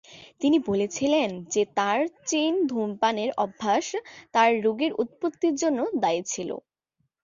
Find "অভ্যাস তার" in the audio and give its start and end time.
3.37-4.51